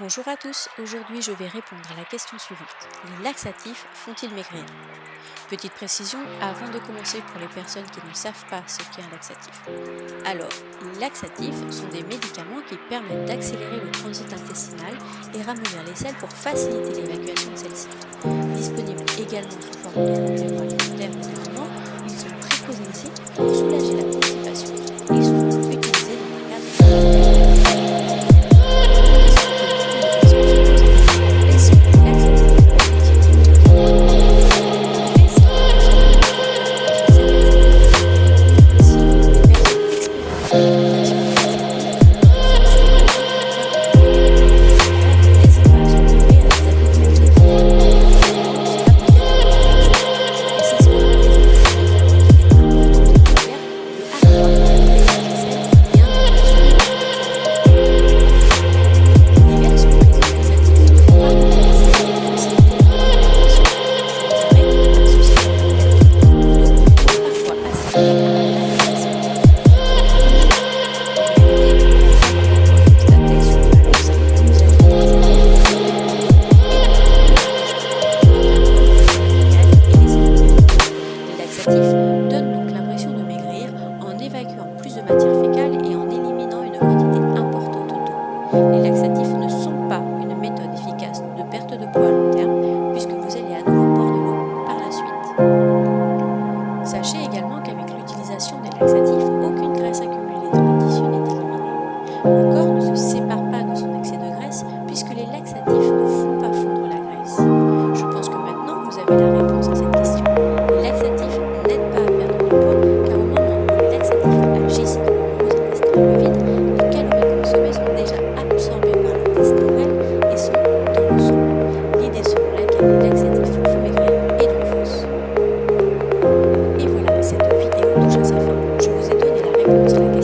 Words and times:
Bonjour 0.00 0.26
à 0.26 0.36
tous, 0.36 0.68
aujourd'hui 0.82 1.22
je 1.22 1.30
vais 1.30 1.46
répondre 1.46 1.82
à 1.92 1.96
la 1.96 2.04
question 2.04 2.36
suivante. 2.36 2.66
Les 3.16 3.22
laxatifs 3.22 3.86
font-ils 3.92 4.34
maigrir? 4.34 4.64
Petite 5.48 5.72
précision 5.72 6.18
avant 6.42 6.68
de 6.68 6.80
commencer 6.80 7.22
pour 7.28 7.38
les 7.38 7.46
personnes 7.46 7.84
qui 7.92 8.00
ne 8.04 8.12
savent 8.12 8.44
pas 8.50 8.60
ce 8.66 8.78
qu'est 8.78 9.02
un 9.06 9.10
laxatif. 9.12 9.54
Alors, 10.26 10.48
les 10.82 10.98
laxatifs 10.98 11.70
sont 11.70 11.86
des 11.92 12.02
médicaments 12.02 12.60
qui 12.68 12.76
permettent 12.88 13.26
d'accélérer 13.26 13.78
le 13.78 13.90
transit 13.92 14.32
intestinal 14.32 14.98
et 15.32 15.42
ramollir 15.42 15.84
les 15.86 15.94
selles 15.94 16.16
pour 16.16 16.30
faciliter 16.30 17.02
l'évacuation 17.02 17.52
de 17.52 17.56
celles-ci. 17.56 17.88
Disponibles 18.56 19.04
également 19.16 19.60
sous 19.60 19.78
forme 19.78 19.94
de 20.06 20.73
plus 84.84 84.96
de 84.96 85.00
matière 85.00 85.32
fécale 85.40 85.72
et 85.90 85.96
en 85.96 86.10
éliminant 86.10 86.62
une 86.62 86.78
quantité 86.78 87.18
importante 87.38 87.88
d'eau. 87.88 88.70
Les 88.70 88.82
laxatifs 88.82 89.32
ne 89.32 89.48
sont 89.48 89.88
pas 89.88 90.02
une 90.20 90.38
méthode 90.38 90.74
efficace 90.74 91.22
de 91.22 91.42
perte 91.50 91.70
de 91.70 91.86
poids 91.86 92.06
à 92.06 92.10
long 92.10 92.30
terme 92.30 92.92
puisque 92.92 93.08
vous 93.08 93.34
allez 93.34 93.54
à 93.54 93.62
nouveau 93.70 93.94
boire 93.94 94.12
de 94.12 94.18
l'eau 94.18 94.64
par 94.66 94.76
la 94.76 94.90
suite. 94.92 95.24
Sachez 96.84 97.24
également 97.24 97.62
qu'avec 97.62 97.96
l'utilisation 97.96 98.56
des 98.60 98.68
laxatifs, 98.78 99.33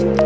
podcast. 0.00 0.21